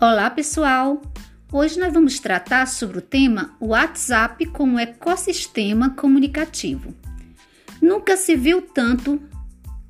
Olá, 0.00 0.30
pessoal! 0.30 1.02
Hoje 1.52 1.76
nós 1.80 1.92
vamos 1.92 2.20
tratar 2.20 2.68
sobre 2.68 2.98
o 2.98 3.02
tema 3.02 3.56
WhatsApp 3.60 4.46
como 4.46 4.78
ecossistema 4.78 5.90
comunicativo. 5.90 6.94
Nunca 7.82 8.16
se 8.16 8.36
viu 8.36 8.62
tanto 8.62 9.20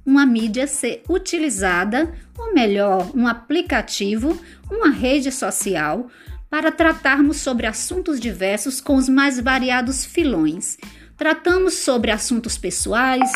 uma 0.07 0.25
mídia 0.25 0.67
ser 0.67 1.03
utilizada, 1.11 2.11
ou 2.39 2.55
melhor, 2.55 3.15
um 3.15 3.29
aplicativo, 3.29 4.41
uma 4.71 4.89
rede 4.89 5.31
social, 5.31 6.09
para 6.49 6.73
tratarmos 6.73 7.37
sobre 7.37 7.67
assuntos 7.67 8.19
diversos 8.19 8.81
com 8.81 8.97
os 8.97 9.11
mais 9.11 9.39
variados 9.39 10.07
filões. 10.07 10.79
Tratamos 11.19 11.75
sobre 11.75 12.11
assuntos 12.11 12.57
pessoais, 12.57 13.31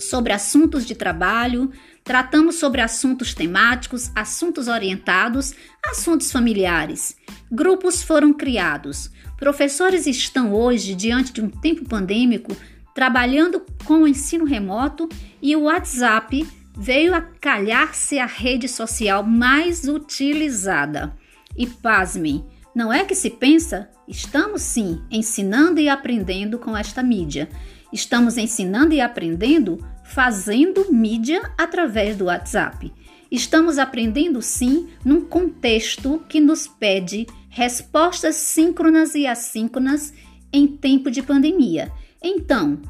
sobre 0.00 0.32
assuntos 0.32 0.86
de 0.86 0.94
trabalho, 0.94 1.70
tratamos 2.02 2.56
sobre 2.56 2.80
assuntos 2.80 3.34
temáticos, 3.34 4.10
assuntos 4.14 4.66
orientados, 4.66 5.54
assuntos 5.84 6.32
familiares. 6.32 7.16
Grupos 7.50 8.02
foram 8.02 8.32
criados. 8.32 9.10
Professores 9.38 10.06
estão 10.06 10.52
hoje, 10.52 10.94
diante 10.94 11.32
de 11.32 11.40
um 11.40 11.48
tempo 11.48 11.84
pandêmico, 11.84 12.56
trabalhando 12.94 13.64
com 13.84 14.02
o 14.02 14.08
ensino 14.08 14.44
remoto 14.44 15.08
e 15.40 15.54
o 15.54 15.62
WhatsApp 15.62 16.46
veio 16.76 17.14
a 17.14 17.20
calhar 17.20 17.94
ser 17.94 18.18
a 18.18 18.26
rede 18.26 18.68
social 18.68 19.22
mais 19.22 19.86
utilizada. 19.86 21.16
E 21.56 21.66
pasmem, 21.66 22.44
não 22.80 22.90
é 22.90 23.04
que 23.04 23.14
se 23.14 23.28
pensa? 23.28 23.90
Estamos 24.08 24.62
sim 24.62 25.02
ensinando 25.10 25.78
e 25.78 25.86
aprendendo 25.86 26.58
com 26.58 26.74
esta 26.74 27.02
mídia. 27.02 27.46
Estamos 27.92 28.38
ensinando 28.38 28.94
e 28.94 29.02
aprendendo 29.02 29.84
fazendo 30.02 30.90
mídia 30.90 31.42
através 31.58 32.16
do 32.16 32.24
WhatsApp. 32.24 32.90
Estamos 33.30 33.76
aprendendo 33.76 34.40
sim 34.40 34.88
num 35.04 35.20
contexto 35.20 36.24
que 36.26 36.40
nos 36.40 36.66
pede 36.66 37.26
respostas 37.50 38.36
síncronas 38.36 39.14
e 39.14 39.26
assíncronas 39.26 40.14
em 40.50 40.66
tempo 40.66 41.10
de 41.10 41.22
pandemia. 41.22 41.92
Então, 42.22 42.80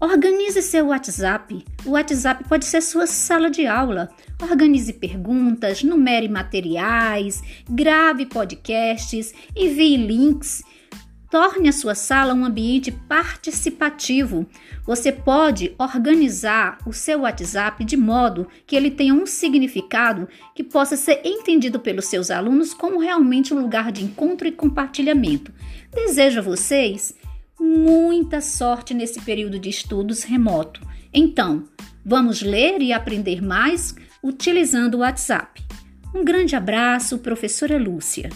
organize 0.00 0.62
seu 0.62 0.88
WhatsApp. 0.88 1.64
O 1.84 1.90
WhatsApp 1.90 2.44
pode 2.48 2.64
ser 2.64 2.80
sua 2.80 3.06
sala 3.06 3.50
de 3.50 3.66
aula. 3.66 4.08
Organize 4.40 4.92
perguntas, 4.92 5.82
numere 5.82 6.28
materiais, 6.28 7.42
grave 7.68 8.26
podcasts, 8.26 9.34
envie 9.56 9.96
links 9.96 10.62
Torne 11.30 11.68
a 11.68 11.72
sua 11.72 11.94
sala 11.94 12.32
um 12.32 12.42
ambiente 12.42 12.90
participativo. 12.90 14.46
Você 14.86 15.12
pode 15.12 15.74
organizar 15.78 16.78
o 16.86 16.92
seu 16.92 17.20
WhatsApp 17.20 17.84
de 17.84 17.98
modo 17.98 18.48
que 18.66 18.74
ele 18.74 18.90
tenha 18.90 19.12
um 19.12 19.26
significado 19.26 20.26
que 20.54 20.64
possa 20.64 20.96
ser 20.96 21.20
entendido 21.22 21.78
pelos 21.78 22.06
seus 22.06 22.30
alunos 22.30 22.72
como 22.72 22.98
realmente 22.98 23.52
um 23.52 23.60
lugar 23.60 23.92
de 23.92 24.04
encontro 24.04 24.48
e 24.48 24.52
compartilhamento. 24.52 25.52
Desejo 25.94 26.38
a 26.38 26.42
vocês 26.42 27.14
muita 27.60 28.40
sorte 28.40 28.94
nesse 28.94 29.20
período 29.20 29.58
de 29.58 29.68
estudos 29.68 30.22
remoto. 30.22 30.80
Então, 31.12 31.64
vamos 32.04 32.42
ler 32.42 32.80
e 32.80 32.92
aprender 32.92 33.42
mais 33.42 33.94
utilizando 34.22 34.96
o 34.96 34.98
WhatsApp. 34.98 35.62
Um 36.14 36.24
grande 36.24 36.56
abraço, 36.56 37.18
professora 37.18 37.78
Lúcia. 37.78 38.30